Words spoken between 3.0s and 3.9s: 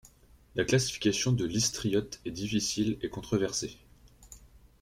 et controversée.